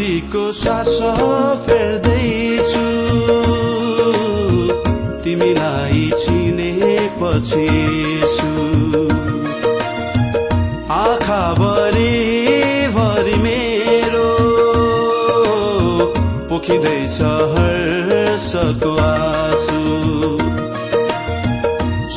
शान्तिको 0.00 0.42
सास 0.56 0.98
फेर्दैछु। 1.64 2.84
तिमीलाई 5.24 6.04
चिनेपछि 6.22 7.66
आँखाभरि 11.00 12.16
भरि 12.96 13.36
मेरो 13.44 14.32
पोखिँदैछ 16.48 17.20
हर्षको 17.52 18.96
आँसु। 19.04 19.80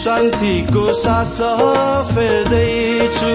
शान्तिको 0.03 0.91
सास 1.03 1.37
फेर्दैछु। 2.15 3.33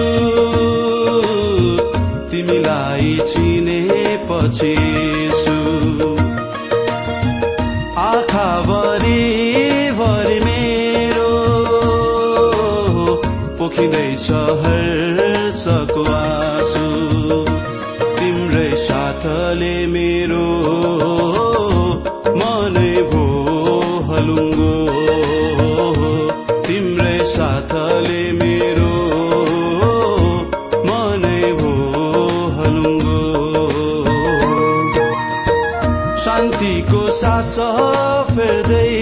तिमीलाई 2.39 3.15
चिनेपछि 3.29 4.75
आँखाभरि 7.99 9.23
भरि 9.99 10.37
मेरो 10.45 11.33
पोखिँदैछ 13.59 14.27
हर्षको 14.63 16.03
आँसु। 16.13 16.87
तिम्रै 18.19 18.71
साथले 18.87 19.75
मेरो 19.95 20.47
मनै 22.39 22.95
भो 23.11 23.25
हलुङ्गो। 24.11 24.71
तिम्रै 26.69 27.19
साथले 27.35 28.23
मेरो 28.41 28.98
सास 37.19 37.55
फेर्दैछु 38.29 38.98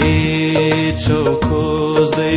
आएछौ 0.00 1.22
खोज्दै 1.44 2.36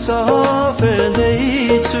सास 0.00 1.96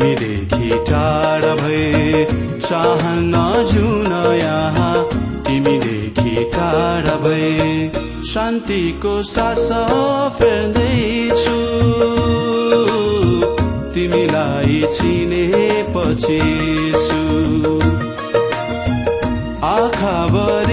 तिमीदेखि 0.07 0.69
टाढा 0.89 1.55
भए 1.55 2.25
चाहन्न 2.61 3.33
जुन 3.63 4.11
यहाँ। 4.35 5.03
तिमीदेखि 5.43 6.43
टाढा 6.53 7.15
भए 7.15 7.91
शान्तिको 8.25 9.23
सास 9.23 9.67
फेर्दैछु। 10.37 11.57
तिमीलाई 13.93 14.81
चिनेपछि 14.93 16.41
सु 16.95 17.21
आँखाभरि 19.67 20.66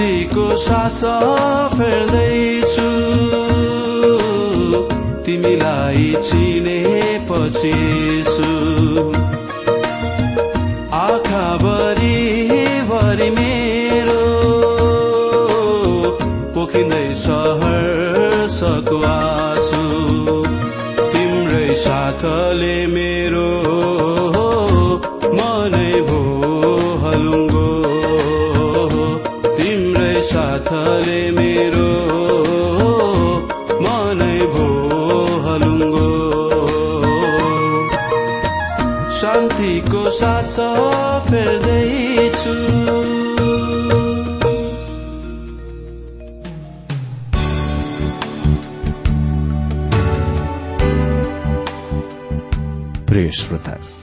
शान्तिको 0.00 0.44
सास 0.56 1.00
फेर्दैछु। 1.76 2.90
तिमीलाई 5.24 6.06
चिनेपछि 6.28 7.72
सु 8.26 8.48
आँखाभरि 11.00 12.16
भरि 12.90 13.28
मेरो 13.36 14.24
पोखिँदैछ 16.56 17.26
हर्षको 17.60 19.02
आँसु 19.10 19.84
तिम्रै 21.12 21.68
साथले 21.84 22.74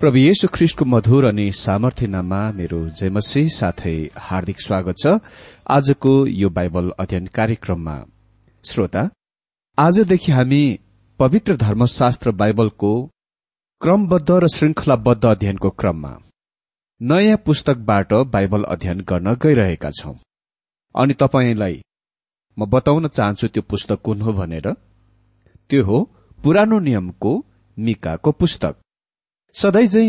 प्रभु 0.00 0.16
येशु 0.16 0.48
ख्रिष्टको 0.54 0.84
मधुर 0.84 1.24
अनि 1.26 1.44
सामर्थ्य 1.56 2.06
नाममा 2.06 2.40
मेरो 2.52 2.78
जयमसी 2.98 3.42
साथै 3.48 3.94
हार्दिक 4.20 4.60
स्वागत 4.60 4.96
छ। 5.02 5.12
आजको 5.68 6.12
यो 6.40 6.48
बाइबल 6.50 6.90
अध्ययन 6.98 7.26
कार्यक्रममा। 7.38 7.94
श्रोता 8.64 9.08
आजदेखि 9.78 10.32
हामी 10.32 10.60
पवित्र 11.20 11.56
धर्मशास्त्र 11.56 12.30
बाइबलको 12.42 12.92
क्रमबद्ध 13.82 14.30
र 14.30 14.52
श्रृंखलाबद्ध 14.56 15.24
अध्ययनको 15.24 15.70
क्रममा 15.80 16.12
नयाँ 17.00 17.42
पुस्तकबाट 17.46 18.14
बाइबल 18.36 18.62
अध्ययन 18.68 19.00
गर्न 19.08 19.34
गइरहेका 19.42 19.90
छौं। 19.90 20.16
अनि 20.94 21.14
तपाईँलाई 21.20 21.82
म 22.56 22.66
बताउन 22.68 23.08
चाहन्छु 23.08 23.48
त्यो 23.48 23.68
पुस्तक 23.70 24.02
कुन 24.04 24.20
हो 24.20 24.32
भनेर। 24.32 24.74
त्यो 25.70 25.84
हो 25.84 26.08
पुरानो 26.38 26.78
नियमको 26.80 27.32
मिकाको 27.78 28.32
पुस्तक। 28.32 28.82
सधैँ 29.56 29.86
झै 29.86 30.08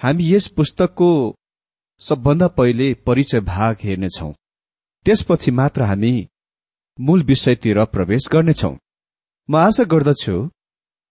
हामी 0.00 0.24
यस 0.32 0.46
पुस्तकको 0.48 1.08
सबभन्दा 2.00 2.46
पहिले 2.48 2.86
परिचय 3.06 3.40
भाग 3.40 3.76
हेर्नेछौ। 3.84 4.30
त्यसपछि 5.06 5.50
मात्र 5.50 5.82
हामी 5.82 6.12
मूल 6.98 7.22
विषयतिर 7.22 7.84
प्रवेश 7.84 8.28
गर्नेछौ। 8.32 8.72
म 9.48 9.56
आशा 9.56 9.84
गर्दछु 9.84 10.36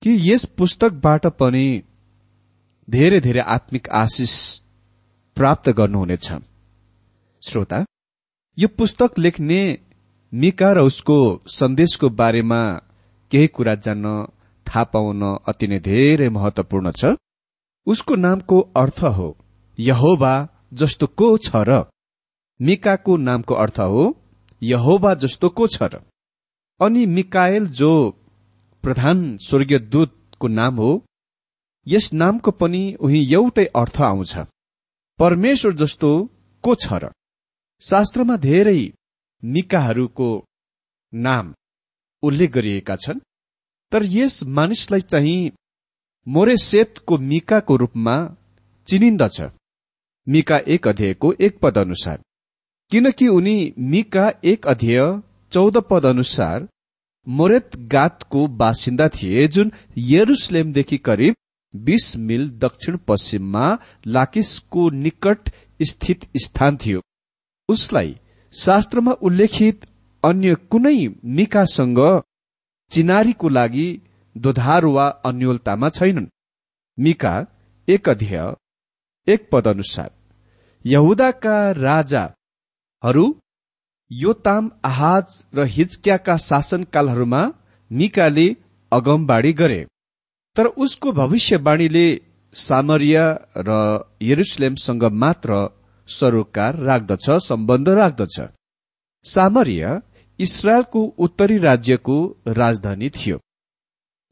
कि 0.02 0.12
यस 0.30 0.46
पुस्तकबाट 0.58 1.28
पनि 1.40 1.68
धेरै 2.88 3.20
धेरै 3.20 3.44
आत्मिक 3.56 3.90
आशिष 4.02 4.34
प्राप्त 5.38 5.70
गर्नुहुनेछ। 5.80 6.28
श्रोता 7.44 7.86
यो 8.58 8.68
पुस्तक 8.78 9.20
लेख्ने 9.20 9.62
मिका 10.34 10.72
र 10.72 10.80
उसको 10.90 11.18
सन्देशको 11.58 12.10
बारेमा 12.20 12.62
केही 13.32 13.48
कुरा 13.48 13.76
जान्न 13.86 14.16
थाहा 14.68 14.84
पाउन 14.94 15.22
अति 15.48 15.68
नै 15.68 15.80
धेरै 15.90 16.30
महत्वपूर्ण 16.30 16.92
छ। 16.92 17.14
उसको 17.88 18.16
नामको 18.16 18.60
अर्थ 18.76 19.04
हो 19.18 19.30
यहोबा 19.78 20.34
जस्तो 20.74 21.08
को 21.08 21.38
छ 21.38 21.56
र। 21.56 21.84
मिकाको 22.60 23.18
नामको 23.18 23.54
अर्थ 23.56 23.80
हो 23.80 24.04
यहोबा 24.62 25.14
जस्तो 25.14 25.50
को 25.50 25.68
छ 25.68 25.84
र। 25.84 26.02
अनि 26.80 27.06
मिकाएल 27.06 27.68
जो 27.70 27.92
प्रधान 28.84 29.38
स्वर्गीय 29.38 29.80
दूतको 29.80 30.48
नाम 30.48 30.76
हो 30.76 30.92
यस 31.88 32.12
नामको 32.14 32.52
पनि 32.52 32.84
उही 33.00 33.20
एउटै 33.34 33.66
अर्थ 33.76 34.02
आउँछ। 34.02 34.38
परमेश्वर 35.20 35.74
जस्तो 35.74 36.12
को 36.64 36.76
छ 36.76 36.94
र। 36.94 37.12
शास्त्रमा 37.82 38.38
धेरै 38.38 38.94
मिकाहरूको 39.44 40.30
नाम 41.14 41.54
उल्लेख 42.24 42.52
गरिएका 42.52 42.96
छन् 42.96 43.20
तर 43.92 44.04
यस 44.06 44.44
मानिसलाई 44.58 45.02
चाहिँ 45.02 45.52
मोरेसेतको 46.28 47.18
मिकाको 47.22 47.76
रूपमा 47.76 48.16
चिनिन्दछ। 48.88 49.42
मिका 50.28 50.58
एक 50.68 50.88
अध्ययको 50.88 51.34
एक 51.40 51.58
पद 51.60 51.78
अनुसार 51.78 52.22
किनकि 52.92 53.28
उनी 53.28 53.74
मिका 53.80 54.32
एक 54.44 54.68
अध्यय 54.68 55.00
चौध 55.52 55.78
पद 55.90 56.06
अनुसार 56.06 56.68
मोरेत 57.28 57.76
गातको 57.92 58.48
बासिन्दा 58.60 59.08
थिए 59.10 59.48
जुन 59.48 59.72
यरुसलेमदेखि 59.98 60.98
करिब 60.98 61.36
बीस 61.74 62.16
मिल 62.18 62.50
दक्षिण 62.60 62.98
पश्चिममा 63.08 63.66
लाकिसको 64.08 64.90
निकट 64.90 65.50
स्थित 65.82 66.26
स्थान 66.38 66.78
थियो। 66.78 67.02
उसलाई 67.70 68.16
शास्त्रमा 68.54 69.12
उल्लेखित 69.22 69.86
अन्य 70.24 70.56
कुनै 70.70 70.98
मिकासँग 71.26 72.00
चिनारीको 72.92 73.50
लागि 73.50 73.88
दोधार 74.36 74.86
वा 74.86 75.08
अन्यलतामा 75.26 75.90
छैनन्। 75.90 76.28
मिका 76.98 77.34
एक 77.88 78.10
अध्यय 78.10 78.54
एक 79.28 79.50
पद 79.52 79.68
अनुसार 79.68 80.12
यहुदाका 80.86 81.58
राजाहरू 81.72 83.26
योताम 84.12 84.70
आहाज 84.86 85.44
र 85.56 85.64
हिजक्याका 85.68 86.36
शासनकालहरूमा 86.40 87.42
मिकाले 87.92 88.48
अगमबाडी 88.92 89.54
गरे। 89.54 89.86
तर 90.56 90.66
उसको 90.78 91.12
भविष्यवाणीले 91.12 92.08
सामरिया 92.54 93.26
र 93.58 93.70
यरुसलेमसँग 94.22 95.04
मात्र 95.14 95.52
सरोकार 96.10 96.76
राख्दछ 96.80 97.30
सम्बन्ध 97.42 97.90
राख्दछ। 97.90 98.42
सामरिया 99.26 100.02
इसरायलको 100.40 101.02
उत्तरी 101.18 101.58
राज्यको 101.58 102.18
राजधानी 102.48 103.10
थियो। 103.10 103.40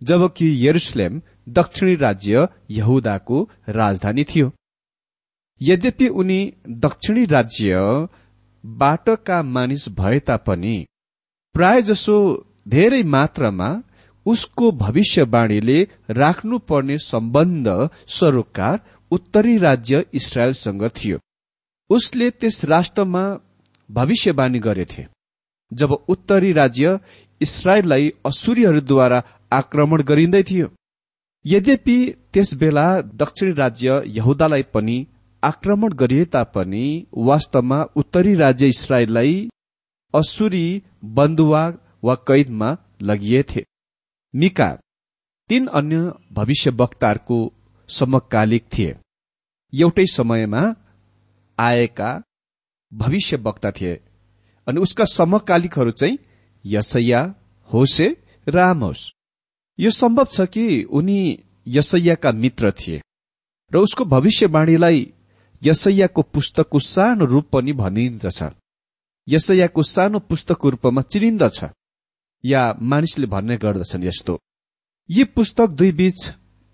जबकि 0.03 0.67
यरुसलेम 0.67 1.21
दक्षिणी 1.49 1.95
राज्य 1.95 2.47
यहुदाको 2.69 3.49
राजधानी 3.69 4.23
थियो। 4.23 4.51
यद्यपि 5.61 6.07
उनी 6.07 6.53
दक्षिणी 6.67 7.25
राज्यबाटका 7.25 9.43
मानिस 9.43 9.89
भए 9.89 10.19
तापनि 10.19 10.85
प्रायजसो 11.53 12.45
धेरै 12.67 13.03
मात्रामा 13.03 13.81
उसको 14.25 14.71
भविष्यवाणीले 14.71 15.87
राख्नुपर्ने 16.09 16.97
सम्बन्ध 16.97 17.89
सरोकार 18.07 18.79
उत्तरी 19.11 19.57
राज्य 19.57 20.05
इसरायलसँग 20.13 20.87
थियो। 20.87 21.17
उसले 21.89 22.29
त्यस 22.29 22.65
राष्ट्रमा 22.65 23.39
भविष्यवाणी 23.91 24.59
गरेथे। 24.59 25.07
जब 25.73 25.91
उत्तरी 25.91 26.51
राज्य 26.51 26.99
इसरायललाई 27.41 28.09
असुरीहरूद्वारा 28.25 29.19
आक्रमण 29.51 30.01
गरिँदै 30.09 30.43
थियो। 30.49 30.67
यद्यपि 31.45 31.97
त्यस 32.33 32.53
बेला 32.61 32.85
दक्षिणी 33.21 33.53
राज्य 33.53 34.01
यहुदालाई 34.17 34.63
पनि 34.73 34.97
आक्रमण 35.43 35.93
गरिए 36.01 36.25
तापनि 36.33 36.85
वास्तवमा 37.27 37.79
उत्तरी 37.95 38.33
राज्य 38.35 38.67
इसरायललाई 38.67 39.35
असुरी 40.13 40.65
बन्दुवा 41.17 41.63
वा 42.03 42.15
कैदमा 42.27 42.69
लगिएथे 43.01 43.63
मिका 44.33 44.69
तीन 45.49 45.67
अन्य 45.77 45.97
भविष्य 46.31 46.71
वक्ताहरूको 46.79 47.37
समकालिक 47.89 48.63
थिए। 48.73 48.95
एउटै 49.73 50.05
समयमा 50.13 50.61
आएका 51.57 52.11
भविष्य 52.91 53.37
वक्ता 53.37 53.71
थिए 53.71 53.95
अनि 54.67 54.81
उसका 54.81 55.05
समकालिकहरू 55.11 55.91
चाहिँ 55.91 56.17
यसैया 56.65 57.21
होसे 57.69 58.07
र 58.47 58.59
आमोस 58.59 59.11
यो 59.79 59.91
सम्भव 59.91 60.25
छ 60.25 60.41
कि 60.41 60.83
उनी 60.83 61.19
यसैयाका 61.67 62.31
मित्र 62.31 62.71
थिए 62.71 63.01
र 63.71 63.77
उसको 63.77 64.05
भविष्यवाणीलाई 64.05 65.13
यसैयाको 65.63 66.21
पुस्तकको 66.21 66.79
सानो 66.79 67.25
रूप 67.25 67.49
पनि 67.49 67.73
भनिन्दछ 67.73 68.43
यसैयाको 69.27 69.83
सानो 69.83 70.19
पुस्तकको 70.19 70.69
रूपमा 70.69 71.01
चिनिन्दछ 71.01 71.63
या 72.43 72.61
मानिसले 72.81 73.27
भन्ने 73.27 73.57
गर्दछन् 73.57 74.03
यस्तो। 74.03 74.39
यी 75.09 75.23
पुस्तक 75.23 75.69
दुई 75.69 75.91
बीच 75.91 76.19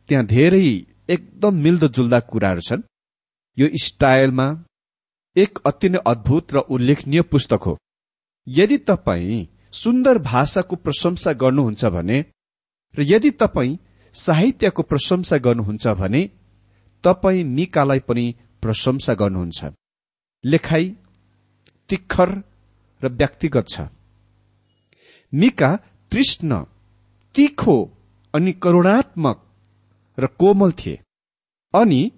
त्यहाँ 0.09 0.25
धेरै 0.25 0.67
एकदम 1.09 1.55
मिल्दोजुल्दा 1.55 2.19
कुराहरू 2.19 2.61
छन्। 2.61 2.81
यो 3.57 3.67
स्टाइलमा 3.83 4.47
एक 5.35 5.59
अति 5.65 5.89
नै 5.89 5.99
अद्भुत 6.07 6.53
र 6.53 6.57
उल्लेखनीय 6.57 7.21
पुस्तक 7.21 7.61
हो। 7.65 7.77
यदि 8.47 8.77
तपाईँ 8.77 9.47
सुन्दर 9.71 10.17
भाषाको 10.17 10.75
प्रशंसा 10.75 11.33
गर्नुहुन्छ 11.33 11.85
भने 11.85 12.25
र 12.97 13.01
यदि 13.01 13.31
तपाईँ 13.31 13.77
साहित्यको 14.13 14.83
प्रशंसा 14.83 15.37
गर्नुहुन्छ 15.37 15.87
भने 15.87 16.29
तपाईँ 17.03 17.43
मिकालाई 17.43 17.99
पनि 17.99 18.35
प्रशंसा 18.61 19.13
गर्नुहुन्छ। 19.13 19.65
लेखाई 20.45 20.95
तिखर 21.89 22.29
र 23.01 23.09
व्यक्तिगत 23.09 23.67
छ। 23.69 23.81
मिका 25.33 25.75
तृष्ण 26.11 26.63
तीखो 27.35 27.93
अनि 28.33 28.51
करुणात्मक 28.51 29.43
र 30.19 30.27
कोमल 30.27 30.71
थिए। 30.71 30.99
अनि 31.73 32.11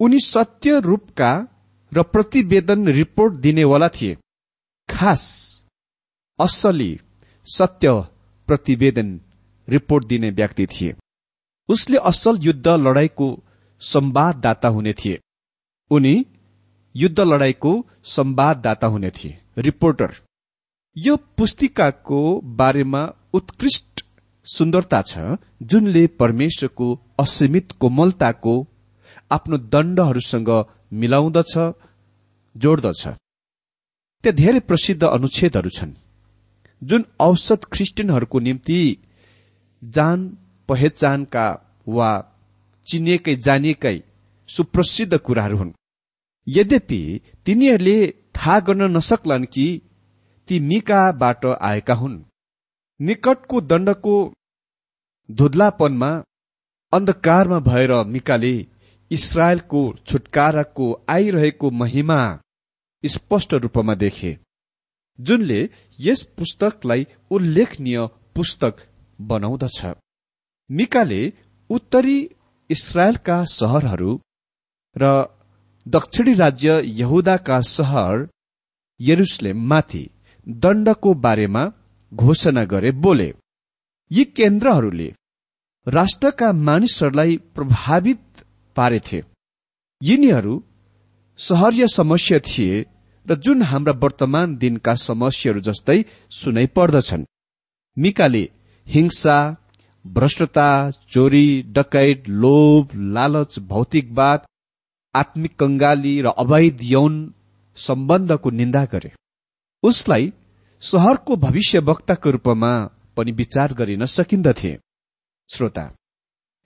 उनी 0.00 0.18
सत्य 0.20 0.80
रूपका 0.80 1.46
र 1.92 2.02
प्रतिवेदन 2.02 2.88
रिपोर्ट 2.88 3.34
दिनेवाला 3.34 3.88
थिए। 3.88 4.16
खास 4.88 5.22
असली 6.38 6.90
सत्य 7.46 7.92
प्रतिवेदन 8.48 9.08
रिपोर्ट 9.68 10.04
दिने 10.06 10.30
व्यक्ति 10.30 10.66
थिए। 10.66 10.94
उसले 11.68 11.98
असल 12.10 12.38
युद्ध 12.42 12.68
लडाईँको 12.68 13.28
संवाददाता 13.82 14.68
हुने 14.68 14.92
थिए। 14.92 15.18
उनी 15.90 16.14
युद्ध 16.94 17.20
लडाईँको 17.20 17.72
संवाददाता 18.06 18.86
हुने 18.86 19.10
थिए। 19.10 19.38
रिपोर्टर 19.58 20.14
यो 20.96 21.16
पुस्तिकाको 21.36 22.20
बारेमा 22.58 23.02
उत्कृष्ट 23.34 24.04
सुन्दरता 24.46 25.02
छ 25.02 25.36
जुनले 25.62 26.06
परमेश्वरको 26.20 26.86
असीमित 27.18 27.72
कोमलताको 27.80 28.54
आफ्नो 29.30 29.56
दण्डहरूसँग 29.72 30.50
मिलाउँदछ 30.92 31.54
जोड्दछ। 32.56 33.02
त्यहाँ 34.24 34.36
धेरै 34.36 34.60
प्रसिद्ध 34.60 35.02
अनुच्छेदहरू 35.06 35.70
छन्। 35.70 35.92
जुन 36.82 37.04
औसत 37.20 37.64
ख्रिस्टियनहरूको 37.64 38.38
निम्ति 38.38 38.80
जान 39.82 40.28
पहिचानका 40.68 41.46
वा 41.88 42.10
चिनिएकै 42.86 43.34
जानिएकै 43.36 43.96
सुप्रसिद्ध 44.48 45.18
कुराहरू 45.18 45.56
हुन्। 45.56 45.72
यद्यपि 46.46 47.00
तिनीहरूले 47.46 47.98
थाहा 48.36 48.60
गर्न 48.60 48.90
नसक्लान् 48.96 49.44
कि 49.44 49.66
ती 50.48 50.60
मिकाबाट 50.60 51.46
आएका 51.46 51.94
हुन्। 51.94 52.24
निकटको 53.00 53.60
दण्डको 53.60 54.16
धुधलापनमा 55.30 56.10
अन्धकारमा 56.92 57.58
भएर 57.60 57.92
मिकाले 58.04 58.54
इसरायलको 59.10 59.82
छुटकाराको 60.06 60.86
आइरहेको 61.08 61.70
महिमा 61.70 62.18
स्पष्ट 63.04 63.54
रूपमा 63.54 63.94
देखे। 63.94 64.38
जुनले 65.18 65.60
यस 66.00 66.22
पुस्तकलाई 66.36 67.06
उल्लेखनीय 67.30 67.98
पुस्तक 68.34 68.74
बनाउँदछ। 69.20 69.86
मिकाले 70.70 71.22
उत्तरी 71.70 72.18
इसरायलका 72.70 73.44
सहरहरू 73.44 74.12
र 74.96 75.04
दक्षिणी 75.86 76.32
राज्य 76.34 76.80
यहुदाका 77.00 77.60
सहर 77.60 78.26
यरुसलेममाथि 79.00 80.04
दण्डको 80.46 81.14
बारेमा 81.24 81.64
घोषणा 82.12 82.64
गरे 82.64 82.90
बोले। 83.04 83.30
यी 84.10 84.24
केन्द्रहरूले 84.36 85.08
राष्ट्रका 85.86 86.52
मानिसहरूलाई 86.52 87.36
प्रभावित 87.36 88.22
पारेथे। 88.76 89.20
यिनीहरू 90.02 90.54
सहरीय 91.38 91.86
समस्या 91.86 92.38
थिए 92.38 92.84
र 93.28 93.34
जुन 93.36 93.62
हाम्रा 93.62 93.92
वर्तमान 94.02 94.56
दिनका 94.56 94.94
समस्याहरू 94.94 95.60
जस्तै 95.60 95.98
सुनै 96.30 96.66
पर्दछन्। 96.76 97.24
मिकाले 97.96 98.44
हिंसा 98.86 99.38
भ्रष्टता 100.04 100.68
चोरी 101.10 101.46
डकैत 101.62 102.28
लोभ 102.28 102.90
लालच 103.14 103.58
भौतिकवाद 103.68 104.46
आत्मिक 105.14 105.56
कंगाली 105.56 106.14
र 106.20 106.26
अवैध 106.38 106.84
यौन 106.84 107.14
सम्बन्धको 107.78 108.50
निन्दा 108.50 108.84
गरे। 108.84 109.10
उसलाई 109.82 110.32
सहरको 110.82 111.36
भविष्यवक्ताको 111.36 112.30
रूपमा 112.30 112.72
पनि 113.16 113.32
विचार 113.32 113.74
गरिन 113.74 114.04
सकिन्दथे। 114.06 114.72
श्रोता 115.50 115.84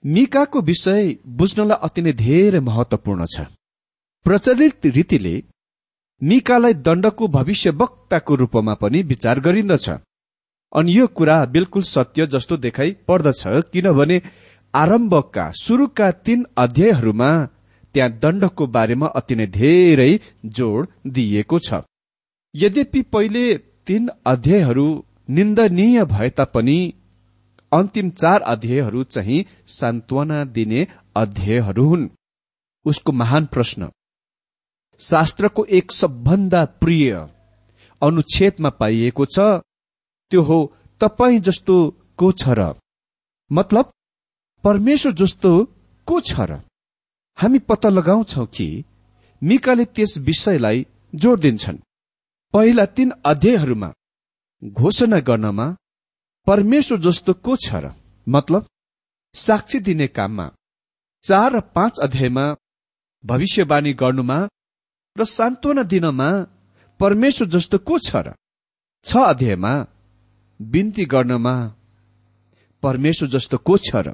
मिकाको 0.03 0.61
विषय 0.61 1.17
बुझ्नलाई 1.27 1.79
अति 1.81 2.01
नै 2.01 2.13
धेरै 2.13 2.59
महत्वपूर्ण 2.59 3.25
छ। 3.25 3.45
प्रचलित 4.25 4.85
रीतिले 4.85 5.35
मिकालाई 6.23 6.73
दण्डको 6.85 7.27
भविष्यवक्ताको 7.27 8.35
रूपमा 8.35 8.73
पनि 8.73 9.01
विचार 9.03 9.39
गरिन्दछ। 9.39 9.89
अनि 10.73 10.97
यो 10.97 11.07
कुरा 11.07 11.37
बिल्कुल 11.45 11.83
सत्य 11.85 12.27
जस्तो 12.27 12.57
देखाइ 12.57 12.91
पर्दछ 13.07 13.41
किनभने 13.73 14.21
आरम्भका 14.73 15.45
सुरुका 15.55 16.09
तीन 16.25 16.45
अध्यायहरूमा 16.57 17.31
त्यहाँ 17.95 18.11
दण्डको 18.19 18.67
बारेमा 18.67 19.07
अति 19.15 19.35
नै 19.35 19.47
धेरै 19.47 20.11
जोड 20.57 20.87
दिइएको 21.07 21.59
छ। 21.59 21.81
यद्यपि 22.53 23.01
पहिले 23.13 23.43
तीन 23.87 24.09
अध्यायहरू 24.25 24.87
निन्दनीय 25.29 26.03
भए 26.05 26.29
तापनि 26.29 26.77
अन्तिम 27.71 28.09
चार 28.11 28.41
अध्यायहरू 28.53 29.03
चाहिँ 29.05 29.45
सान्त्वना 29.69 30.43
दिने 30.55 30.87
अध्यायहरू 31.15 31.85
हुन्। 31.85 32.09
उसको 32.85 33.11
महान 33.11 33.45
प्रश्न 33.45 33.89
शास्त्रको 35.03 35.65
एक 35.77 35.91
सबभन्दा 35.91 36.63
प्रिय 36.81 37.11
अनुच्छेदमा 38.01 38.69
पाइएको 38.79 39.25
छ 39.25 39.39
त्यो 40.31 40.41
हो 40.41 40.59
तपाईँ 41.01 41.39
जस्तो 41.39 41.75
को 42.17 42.31
छ 42.31 42.55
र। 42.57 42.73
मतलब 43.51 43.91
परमेश्वर 44.63 45.11
जस्तो 45.13 45.51
को 46.07 46.19
छ 46.21 46.47
र। 46.49 46.59
हामी 47.37 47.59
पत्ता 47.59 47.89
लगाउँछौ 47.89 48.45
कि 48.45 48.67
मिकाले 49.41 49.85
त्यस 49.85 50.17
विषयलाई 50.17 50.85
जोड 51.13 51.39
दिन्छन्। 51.39 51.77
पहिला 52.53 52.85
तीन 52.85 53.11
अध्यायहरूमा 53.25 53.91
घोषणा 54.61 55.19
गर्नमा 55.19 55.67
परमेश्वर 56.47 56.97
जस्तो 56.99 57.33
को 57.45 57.55
छ 57.55 57.75
र। 57.75 57.93
मतलब 58.27 58.67
साक्षी 59.35 59.79
दिने 59.79 60.07
काममा 60.07 60.49
चार 61.23 61.55
र 61.55 61.59
पाँच 61.75 61.99
अध्यायमा 61.99 62.45
भविष्यवाणी 63.23 63.93
गर्नुमा 63.93 64.39
र 65.17 65.25
सान्त्वना 65.25 65.83
दिनमा 65.83 66.29
परमेश्वर 66.99 67.47
जस्तो 67.47 67.77
को 67.77 67.97
छ 67.99 68.15
र? 68.15 68.33
छ 69.05 69.17
अध्यायमा 69.17 69.73
बिन्ती 70.61 71.05
गर्नमा 71.05 71.55
परमेश्वर 72.83 73.29
जस्तो 73.29 73.57
को 73.57 73.77
छ 73.77 73.95
र? 73.95 74.13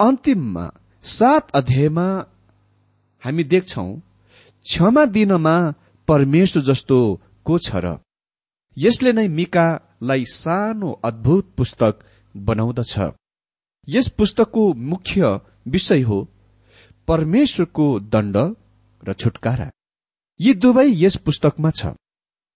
अन्तिममा 0.00 0.64
सात 1.04 1.50
अध्यायमा 1.50 2.06
हामी 3.22 3.44
देख्छौ 3.44 3.86
क्षमा 4.64 5.04
दिनमा 5.06 5.74
परमेश्वर 6.08 6.62
जस्तो 6.62 6.98
को 7.44 7.58
छ 7.58 7.70
र? 7.74 7.98
यसले 8.78 9.12
नै 9.12 9.28
मिकालाई 9.28 10.24
सानो 10.24 10.90
अद्भुत 11.04 11.54
पुस्तक 11.56 12.02
बनाउँदछ। 12.36 12.94
यस 13.88 14.08
पुस्तकको 14.08 14.72
मुख्य 14.74 15.40
विषय 15.68 16.00
हो 16.00 16.18
परमेश्वरको 17.08 17.86
दण्ड 18.00 18.36
र 19.02 19.12
छुटकारा। 19.12 19.70
यी 20.42 20.52
दुवै 20.54 20.86
यस 20.94 21.16
पुस्तकमा 21.16 21.70
छ। 21.70 21.94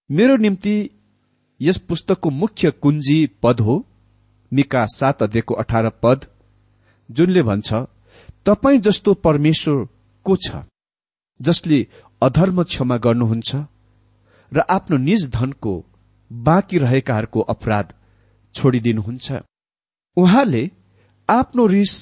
मेरो 0.09 0.35
निम्ति 0.37 0.75
यस 1.59 1.77
पुस्तकको 1.89 2.29
मुख्य 2.31 2.71
कुञ्जी 2.83 3.19
पद 3.43 3.59
हो 3.59 3.75
मिका 4.51 4.85
सात 4.89 5.23
अध्ययको 5.23 5.53
अठार 5.53 5.89
पद 6.03 6.25
जुनले 7.09 7.41
भन्छ 7.43 7.69
तपाईँ 8.45 8.79
जस्तो 8.79 9.13
परमेश्वर 9.25 9.85
को 10.25 10.35
छ 10.37 10.63
जसले 11.39 11.79
अधर्म 12.21 12.63
क्षमा 12.63 12.97
गर्नुहुन्छ 12.97 13.55
र 14.51 14.65
आफ्नो 14.69 14.97
निज 14.97 15.29
धनको 15.31 15.73
बाँकी 16.31 16.77
रहेकाहरूको 16.77 17.39
अपराध 17.53 17.93
छोडिदिनुहुन्छ। 18.55 19.27
उहाँले 20.17 20.63
आफ्नो 21.29 21.65
रिस 21.67 21.93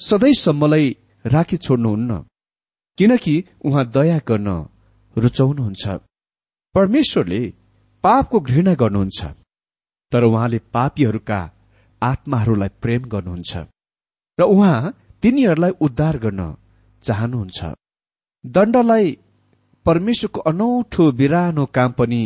सधैँसम्मलाई 0.00 0.96
राखी 1.24 1.56
छोड्नुहुन्न 1.56 2.24
किनकि 2.98 3.34
उहाँ 3.64 3.84
दया 3.90 4.18
गर्न 4.28 4.48
रुचाउनुहुन्छ। 5.16 5.84
परमेश्वरले 6.74 7.40
पापको 8.04 8.40
घृणा 8.40 8.74
गर्नुहुन्छ। 8.74 9.20
तर 10.12 10.24
उहाँले 10.24 10.58
पापीहरूका 10.74 11.40
आत्माहरूलाई 12.02 12.68
प्रेम 12.82 13.02
गर्नुहुन्छ। 13.04 13.52
र 14.38 14.42
उहाँ 14.44 14.94
तिनीहरूलाई 15.22 15.72
उद्धार 15.80 16.16
गर्न 16.18 16.40
चाहनुहुन्छ। 17.04 17.60
दण्डलाई 18.44 19.06
परमेश्वरको 19.86 20.40
अनौठो 20.40 21.04
बिरानो 21.12 21.64
काम 21.66 21.92
पनि 21.92 22.22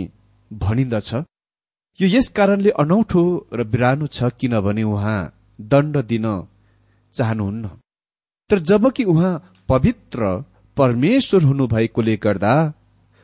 भनिन्दछ। 0.51 1.11
यो 2.01 2.07
यस 2.09 2.29
कारणले 2.29 2.71
अनौठो 2.83 3.23
र 3.53 3.65
बिरानो 3.65 4.07
छ 4.07 4.19
किनभने 4.41 4.83
उहाँ 4.83 5.21
दण्ड 5.61 5.97
दिन 6.03 6.27
चाहनुहुन्न। 7.15 7.65
तर 8.51 8.59
जबकि 8.59 9.05
उहाँ 9.05 9.33
पवित्र 9.69 10.21
परमेश्वर 10.77 11.43
हुनुभएकोले 11.43 12.17
गर्दा 12.17 12.55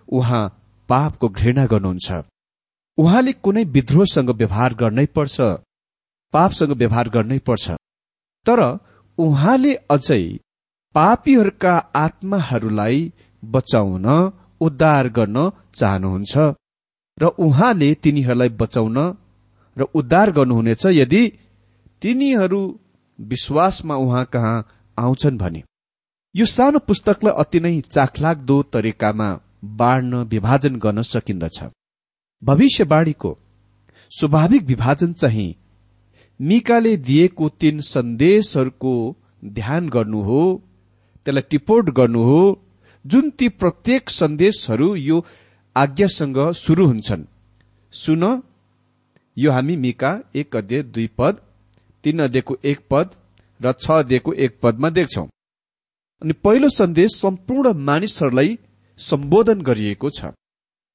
उहाँ 0.09 0.45
पापको 0.89 1.29
घृणा 1.29 1.67
गर्नुहुन्छ। 1.67 2.09
उहाँले 2.99 3.33
कुनै 3.45 3.65
विद्रोहसँग 3.65 4.31
व्यवहार 4.31 4.75
गर्नै 4.75 5.07
पर्छ 5.07 5.37
पापसँग 6.35 6.73
व्यवहार 6.73 7.09
गर्नै 7.09 7.39
पर्छ। 7.39 7.71
तर 8.47 8.61
उहाँले 9.19 9.75
अझै 9.91 10.23
पापीहरूका 10.95 11.75
आत्माहरूलाई 11.97 13.13
बचाउन 13.43 14.07
उद्धार 14.61 15.09
गर्न 15.09 15.51
चाहनुहुन्छ 15.75 16.35
र 17.19 17.25
उहाँले 17.39 17.95
तिनीहरूलाई 17.95 18.49
बचाउन 18.49 18.99
र 19.77 19.83
उद्धार 19.95 20.31
गर्नुहुनेछ 20.31 20.87
यदि 20.93 21.23
तिनीहरू 22.03 22.61
विश्वासमा 23.19 23.95
उहाँ 23.97 24.25
कहाँ 24.25 24.57
आउँछन् 24.99 25.39
भने। 25.39 25.63
यो 26.35 26.45
सानो 26.47 26.79
पुस्तकलाई 26.79 27.35
अति 27.39 27.61
नै 27.61 27.81
चाखलाग्दो 27.81 28.63
तरिकामा 28.73 29.29
बाँड्न 29.75 30.23
विभाजन 30.25 30.77
गर्न 30.77 31.03
सकिन्दछ। 31.03 31.63
भविष्यवाणीको 32.43 33.37
स्वाभाविक 34.13 34.63
विभाजन 34.63 35.13
चाहिँ 35.13 35.55
मिकाले 36.41 36.97
दिएको 36.97 37.49
तीन 37.61 37.81
सन्देशहरूको 37.81 38.95
ध्यान 39.45 39.89
गर्नु 39.89 40.21
हो 40.23 40.43
त्यसलाई 41.27 41.43
टिपोट 41.51 41.91
गर्नु 41.91 42.23
हो 42.23 42.43
जुन 43.05 43.31
ती 43.31 43.49
प्रत्येक 43.49 44.11
सन्देशहरू 44.11 44.95
यो 44.95 45.25
आज्ञासँग 45.77 46.39
शुरू 46.55 46.87
हुन्छन्। 46.87 47.25
सुन 47.93 48.43
यो 49.37 49.51
हामी 49.53 49.77
मिका 49.77 50.19
एक 50.35 50.57
अध्यय 50.57 50.83
दुई 50.83 51.07
पद 51.19 51.41
तीन 52.05 52.23
अध्ययको 52.23 52.57
एक 52.65 52.81
पद 52.91 53.11
र 53.61 53.73
छ 53.73 53.91
अध्ययको 53.91 54.33
एक 54.35 54.59
पदमा 54.63 54.91
देख्छौ। 54.91 55.25
अनि 56.23 56.33
पहिलो 56.45 56.69
सन्देश 56.69 57.11
सम्पूर्ण 57.21 57.73
मानिसहरूलाई 57.85 58.59
सम्बोधन 58.99 59.61
गरिएको 59.63 60.11
छ। 60.11 60.33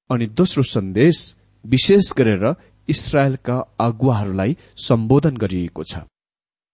अनि 0.10 0.26
दोस्रो 0.28 0.64
सन्देश 0.64 1.18
विशेष 1.66 2.12
गरेर 2.18 2.56
इसरायलका 2.88 3.58
अगुवाहरूलाई 3.80 4.58
सम्बोधन 4.78 5.38
गरिएको 5.38 5.84
छ। 5.84 5.98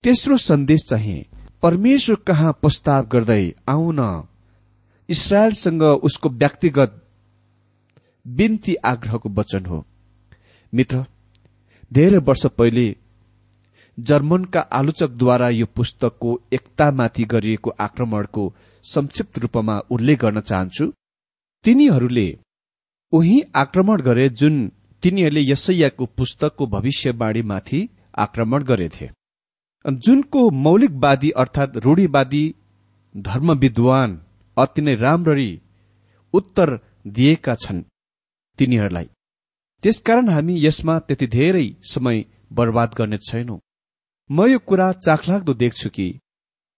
तेस्रो 0.03 0.37
सन्देश 0.37 0.85
चाहिँ 0.89 1.25
परमेश्वर 1.61 2.15
कहाँ 2.27 2.53
प्रस्ताव 2.61 3.07
गर्दै 3.07 3.53
आउन? 3.69 3.99
इसरायलसँग 5.09 5.83
उसको 5.83 6.29
व्यक्तिगत 6.29 7.01
बिन्ती 8.25 8.75
आग्रहको 8.85 9.29
वचन 9.29 9.65
हो। 9.65 9.83
मित्र 10.73 11.03
धेरै 11.91 12.19
वर्ष 12.19 12.45
पहिले 12.57 12.95
जर्मनका 13.97 14.59
आलोचकद्वारा 14.59 15.49
यो 15.49 15.65
पुस्तकको 15.65 16.39
एकतामाथि 16.53 17.23
गरिएको 17.23 17.69
आक्रमणको 17.79 18.53
संक्षिप्त 18.85 19.39
रूपमा 19.39 19.77
उल्लेख 19.91 20.19
गर्न 20.19 20.41
चाहन्छु। 20.41 20.91
तिनीहरूले 21.65 22.27
उही 23.13 23.35
आक्रमण 23.55 24.01
गरे 24.01 24.27
जुन 24.39 24.55
तिनीहरूले 25.03 25.41
यसैयाको 25.41 26.05
पुस्तकको 26.17 26.67
भविष्यवाणीमाथि 26.67 27.79
आक्रमण 28.17 28.63
गरेथे। 28.63 29.07
जुनको 29.85 30.49
मौलिकवादी 30.65 31.29
अर्थात 31.41 31.77
रूढीवादी 31.77 32.43
धर्म 33.15 33.51
विद्वान 33.53 34.19
अति 34.57 34.81
नै 34.81 34.95
राम्ररी 34.95 35.51
उत्तर 36.33 36.69
दिएका 37.07 37.55
छन् 37.55 37.81
तिनीहरूलाई। 38.59 39.07
त्यसकारण 39.83 40.29
हामी 40.29 40.55
यसमा 40.65 40.99
त्यति 40.99 41.27
धेरै 41.27 41.67
समय 41.83 42.25
बर्बाद 42.53 42.93
गर्ने 42.97 43.17
छैनौं। 43.17 43.59
म 44.29 44.47
यो 44.47 44.59
कुरा 44.59 44.91
चाखलाग्दो 45.05 45.53
देख्छु 45.53 45.89
कि 45.89 46.07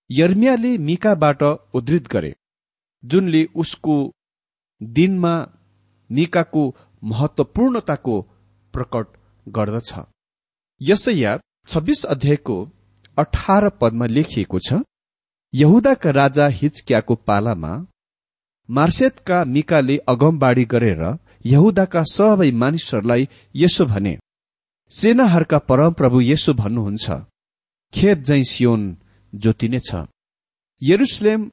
यर्मियाले 0.09 0.77
मिकाबाट 0.87 1.43
उद्धृत 1.73 2.07
गरे 2.07 2.31
जुनले 3.03 3.43
उसको 3.55 3.95
दिनमा 4.81 5.33
निकाको 6.09 6.63
महत्वपूर्णताको 7.03 8.21
प्रकट 8.73 9.07
गर्दछ। 9.47 9.93
यसैया 10.81 11.37
छब्बीस 11.67 12.03
अध्यायको 12.05 12.57
अठार 13.17 13.69
पदमा 13.81 14.05
लेखिएको 14.05 14.59
छ 14.59 14.81
यहुदाका 15.53 16.09
राजा 16.11 16.47
हिचक्याको 16.59 17.15
पालामा 17.27 17.73
मार्सेतका 18.69 19.43
मिकाले 19.45 19.97
अगमबाडी 20.07 20.65
गरेर 20.65 21.01
यहुदाका 21.45 22.03
सबै 22.11 22.51
मानिसहरूलाई 22.61 23.27
यसो 23.55 23.85
भने 23.85 24.17
सेनाहरूका 24.91 25.57
परमप्रभु 25.69 26.21
यसो 26.21 26.53
भन्नुहुन्छ 26.53 27.05
खेत 27.93 28.17
जै 28.27 28.41
सियोन 28.43 28.81
जोतिनेछ। 29.33 29.89
यरुसलेम 30.81 31.49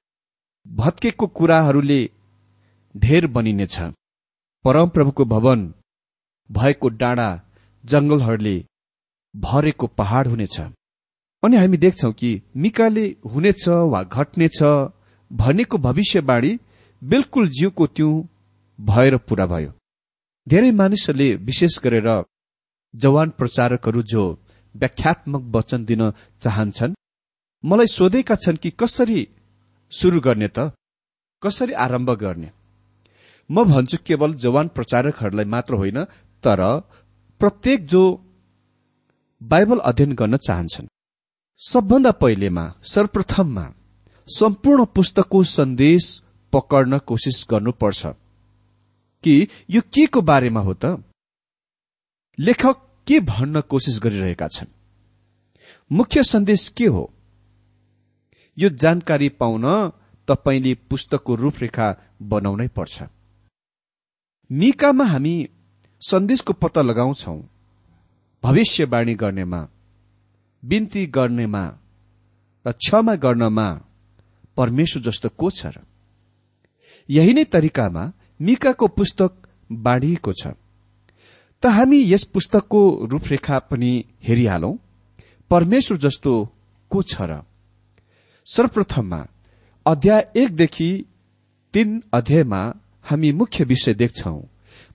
भत्केको 0.66 1.26
कुराहरूले 1.26 2.00
ढेर 2.96 3.26
बनिनेछ। 3.26 3.80
परमप्रभुको 4.64 5.24
भवन 5.24 5.60
भएको 6.50 6.88
डाँडा 7.00 7.28
जंगलहरूले 7.84 8.56
भरेको 9.34 9.86
पहाड़ 9.98 10.26
हुनेछ। 10.28 10.60
अनि 11.42 11.56
हामी 11.56 11.76
देख्छौ 11.76 12.12
कि 12.12 12.30
मिकाले 12.56 13.04
हुनेछ 13.32 13.68
वा 13.68 14.02
घट्नेछ 14.02 14.58
भनेको 15.30 15.78
भविष्यवाणी 15.78 16.52
बिल्कुल 17.02 17.48
जिउको 17.48 17.86
त्यौं 17.86 18.14
भएर 18.78 19.16
पूरा 19.28 19.46
भयो। 19.46 19.72
धेरै 20.46 20.70
मानिसहरूले 20.70 21.28
विशेष 21.46 21.78
गरेर 21.84 22.08
जवान 22.94 23.30
प्रचारकहरू 23.30 24.02
जो 24.02 24.24
व्याख्यात्मक 24.74 25.42
वचन 25.56 25.84
दिन 25.84 26.02
चाहन्छन् 26.40 26.94
मलाई 27.64 27.86
सोधेका 27.86 28.34
छन् 28.34 28.56
कि 28.56 28.70
कसरी 28.80 29.20
शुरू 29.92 30.20
गर्ने 30.20 30.48
त? 30.48 30.72
कसरी 31.42 31.72
आरम्भ 31.84 32.10
गर्ने? 32.10 32.50
म 33.50 33.64
भन्छु 33.64 33.96
केवल 34.06 34.34
जवान 34.34 34.68
प्रचारकहरूलाई 34.68 35.44
मात्र 35.44 35.74
होइन 35.74 36.04
तर 36.42 36.80
प्रत्येक 37.38 37.86
जो 37.86 38.24
बाइबल 39.42 39.78
अध्ययन 39.78 40.12
गर्न 40.12 40.36
चाहन्छन्। 40.36 40.86
सबभन्दा 41.58 42.10
पहिलेमा 42.10 42.74
सर्वप्रथममा 42.82 43.74
सम्पूर्ण 44.26 44.84
पुस्तकको 44.84 45.42
सन्देश 45.42 46.22
पकड्न 46.52 46.98
कोसिस 46.98 47.46
गर्नुपर्छ। 47.50 48.06
कि 49.24 49.48
यो 49.70 49.80
के 49.80 50.06
को 50.06 50.22
बारेमा 50.22 50.60
हो 50.60 50.74
त? 50.74 51.02
लेखक 52.38 52.76
के 53.06 53.20
भन्न 53.20 53.60
कोसिस 53.60 54.00
गरिरहेका 54.02 54.48
छन्? 54.48 54.66
मुख्य 55.92 56.22
सन्देश 56.22 56.68
के 56.68 56.86
हो? 56.86 57.12
यो 58.58 58.68
जानकारी 58.68 59.28
पाउन 59.28 59.92
तपाईँले 60.28 60.74
पुस्तकको 60.74 61.34
रूपरेखा 61.34 61.96
बनाउनै 62.22 62.68
पर्छ। 62.68 63.02
निकामा 64.50 65.04
हामी 65.04 65.48
सन्देशको 66.02 66.52
पत्ता 66.52 66.82
लगाउँछौ। 66.82 67.36
भविष्यवाणी 68.44 69.14
गर्नेमा 69.14 69.60
बिन्ती 70.62 71.06
गर्नेमा 71.06 71.64
र 72.66 72.72
क्षमा 72.72 73.14
गर्नमा 73.14 73.68
परमेश्वर 74.56 75.02
जस्तो 75.02 75.28
को 75.28 75.50
छ 75.50 75.66
र? 75.66 75.82
यही 77.10 77.32
नै 77.34 77.44
तरिकामा 77.44 78.12
मिकाको 78.40 78.86
पुस्तक 78.86 79.32
बाँडिएको 79.72 80.32
छ। 80.32 80.54
त 81.62 81.66
हामी 81.66 81.98
यस 82.12 82.24
पुस्तकको 82.24 82.80
रूपरेखा 83.10 83.58
पनि 83.58 83.92
हेरिहालौं 84.22 84.74
परमेश्वर 85.50 85.98
जस्तो 85.98 86.32
को 86.90 87.02
छ 87.02 87.14
र? 87.20 87.42
सर्वप्रथममा 88.46 89.26
अध्याय 89.86 90.22
एकदेखि 90.36 90.90
तीन 91.74 92.02
अध्यायमा 92.14 92.62
हामी 93.06 93.32
मुख्य 93.32 93.64
विषय 93.64 93.94
देख्छौ। 93.94 94.40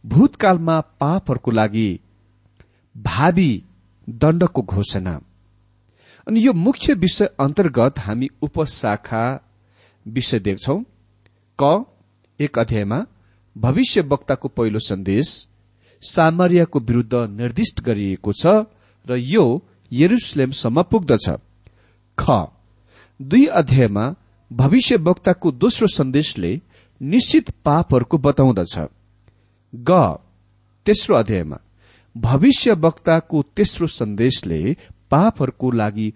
भूतकालमा 0.05 0.79
पापहरूको 0.99 1.51
लागि 1.51 1.89
भावी 2.95 3.51
दण्डको 4.09 4.61
घोषणा। 4.61 5.19
अनि 6.27 6.45
यो 6.45 6.53
मुख्य 6.53 6.93
विषय 6.93 7.29
अन्तर्गत 7.39 7.99
हामी 7.99 8.27
उपशाखा 8.41 9.23
विषय 10.05 10.39
देख्छौ। 10.39 10.77
क 11.59 11.85
एक 12.39 12.59
अध्यायमा 12.59 13.05
भविष्य 13.55 14.01
वक्ताको 14.01 14.47
पहिलो 14.47 14.79
सन्देश 14.79 15.47
सामरियाको 16.03 16.79
विरूद्ध 16.79 17.13
निर्दिष्ट 17.13 17.81
गरिएको 17.81 18.31
छ 18.33 18.45
र 19.05 19.15
यो 19.15 19.43
यरुसलेमसम्म 19.91 20.81
पुग्दछ 20.81 21.29
ख। 22.17 22.29
दुई 23.19 23.45
अध्यायमा 23.45 24.05
भविष्य 24.51 24.95
वक्ताको 24.97 25.51
दोस्रो 25.51 25.87
सन्देशले 25.87 26.51
निश्चित 27.01 27.49
पापहरूको 27.65 28.17
बताउँदछ। 28.17 28.77
ग 29.75 29.91
तेस्रो 30.85 31.15
अध्यायमा 31.17 31.57
भविष्य 32.15 32.73
वक्ताको 32.73 33.41
तेस्रो 33.55 33.87
सन्देशले 33.87 34.77
पापहरूको 35.11 35.71
लागि 35.71 36.13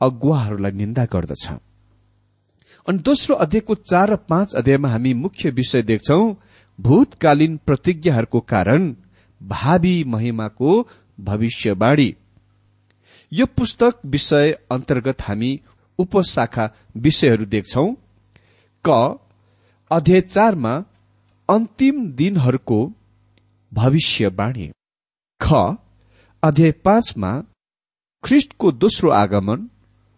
अगुवाहरूलाई 0.00 0.72
निन्दा 0.72 1.04
गर्दछ। 1.04 1.48
अनि 2.88 2.98
दोस्रो 2.98 3.36
अध्यायको 3.36 3.74
चार 3.74 4.10
र 4.10 4.16
पाँच 4.16 4.54
अध्यायमा 4.54 4.88
हामी 4.88 5.14
मुख्य 5.14 5.50
विषय 5.50 5.82
देख्छौ 5.82 6.20
भूतकालीन 6.80 7.56
प्रतिज्ञाहरूको 7.56 8.40
कारण 8.40 8.94
भावी 9.42 10.04
महिमाको 10.04 10.88
भविष्यवाणी। 11.20 12.14
यो 13.32 13.46
पुस्तक 13.46 14.00
विषय 14.06 14.58
अन्तर्गत 14.70 15.22
हामी 15.22 15.60
उपशाखा 15.98 16.70
विषयहरू 16.96 17.44
देख्छौ। 17.44 17.86
क 18.84 19.20
अध्याय 19.94 20.20
चारमा 20.20 20.70
अन्तिम 21.48 21.96
दिनहरूको 22.12 22.78
भविष्यवाणी 23.72 24.66
ख 25.40 25.52
अध्याय 26.42 26.72
पाँचमा 26.86 27.30
ख्रिष्टको 28.24 28.72
दोस्रो 28.72 29.10
आगमन 29.10 29.68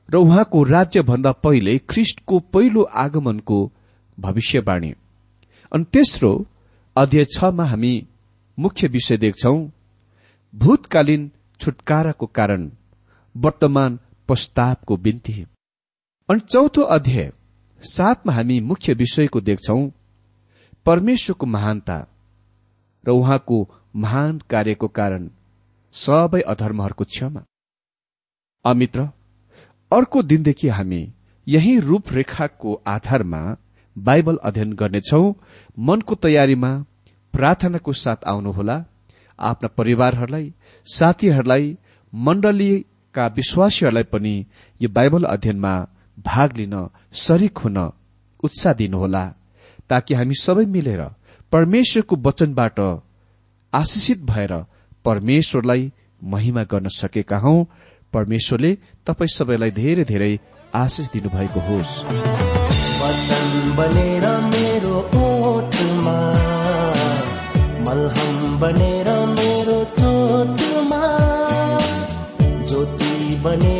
र 0.08 0.16
उहाँको 0.16 0.62
राज्यभन्दा 0.64 1.32
पहिले 1.44 1.76
ख्रिष्टको 1.90 2.38
पहिलो 2.54 2.82
आगमनको 3.04 3.58
भविष्यवाणी 4.18 4.92
अनि 5.72 5.84
तेस्रो 5.92 6.32
अध्याय 6.96 7.24
छमा 7.36 7.64
हामी 7.64 7.94
मुख्य 8.58 8.88
विषय 8.88 9.16
देख्छौ 9.16 9.56
भूतकालीन 10.54 11.30
छुटकाराको 11.60 12.26
कारण 12.26 12.70
वर्तमान 13.36 14.00
प्रस्तावको 14.28 14.96
बिन्ती। 14.96 15.42
अनि 16.28 16.40
चौथो 16.50 16.82
अध्याय 16.96 17.32
सातमा 17.82 18.32
हामी 18.32 18.60
मुख्य 18.60 18.92
विषयको 18.92 19.40
देख्छौ 19.40 19.90
परमेश्वरको 20.86 21.46
महानता 21.46 21.98
र 23.06 23.10
उहाँको 23.10 23.58
महान 23.96 24.40
कार्यको 24.50 24.88
कारण 24.88 25.30
सबै 25.92 26.40
अधर्महरूको 26.40 27.04
क्षमा। 27.04 27.42
अमित्र 28.64 29.08
अर्को 29.92 30.22
दिनदेखि 30.22 30.68
हामी 30.68 31.14
यही 31.46 31.78
रूपरेखाको 31.80 32.82
आधारमा 32.86 33.56
बाइबल 33.98 34.36
अध्ययन 34.36 34.72
गर्नेछौ। 34.72 35.22
मनको 35.78 36.14
तयारीमा 36.14 36.72
प्रार्थनाको 37.34 37.92
साथ 37.92 38.24
आउनुहोला। 38.26 38.84
आफ्ना 39.38 39.68
परिवारहरूलाई 39.68 40.54
साथीहरूलाई 40.86 41.78
मण्डलीका 42.14 43.26
विश्वासीहरूलाई 43.26 44.02
पनि 44.02 44.46
यो 44.80 44.88
बाइबल 44.88 45.24
अध्ययनमा 45.24 45.74
भाग 46.18 46.56
लिन 46.56 46.74
शरीक 47.12 47.58
हुन 47.58 47.78
उत्साह 48.44 48.72
दिनुहोला 48.72 49.24
ताकि 49.90 50.14
हामी 50.14 50.34
सबै 50.34 50.64
मिलेर 50.66 51.02
परमेश्वरको 51.52 52.16
वचनबाट 52.16 52.78
आशिषित 53.72 54.20
भएर 54.22 54.52
परमेश्वरलाई 55.04 55.92
महिमा 56.24 56.62
गर्न 56.62 56.88
सकेका 56.88 57.38
हौ। 57.38 57.54
परमेश्वरले 58.12 58.70
तपाईँ 59.06 59.34
सबैलाई 59.36 59.70
धेरै 59.70 60.04
धेरै 60.04 60.32
आशिष 60.74 61.06
दिनुभएको 61.12 61.60
होस्। 61.60 61.92
बनेर 68.60 69.08
मेरो 69.32 69.78
चोटमा 69.98 71.02
ज्योति 72.68 73.12
बनेर 73.42 73.75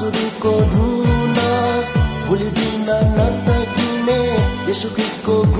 बाँसुरीको 0.00 0.52
धुन 0.72 1.34
भुलिदिन 2.28 2.88
नसकिने 3.16 4.20
यसु 4.70 4.88
कृष्णको 4.96 5.34
गुण 5.56 5.59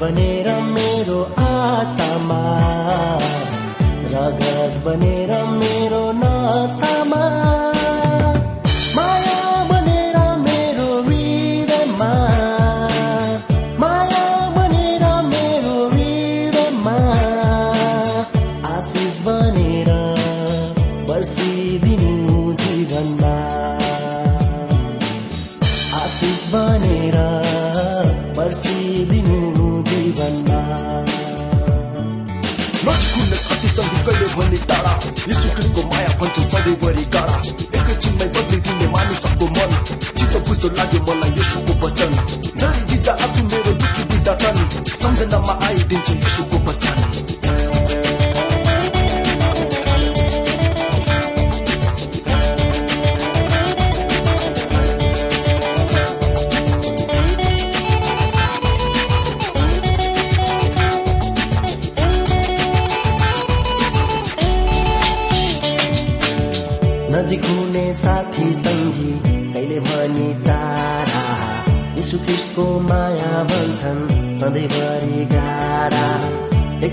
बनेर 0.00 0.48
मेरो 0.64 1.20
आशामा 1.44 2.27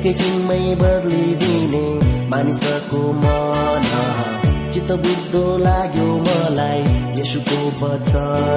एकैछिनमै 0.06 0.66
बदलिदिने 0.80 1.86
मानिसको 2.30 3.00
मन। 3.22 3.88
चित्त 4.74 4.92
बुझ्दो 5.06 5.42
लाग्यो 5.58 6.10
मलाई 6.26 6.82
यसुको 7.22 7.60
वचन। 7.82 8.55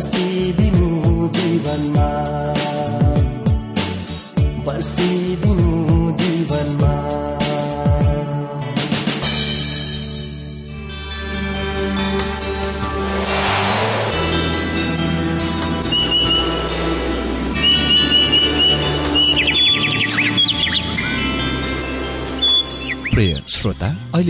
See. 0.00 0.27